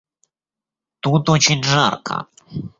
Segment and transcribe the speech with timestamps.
[0.99, 2.25] Тут очень жарко.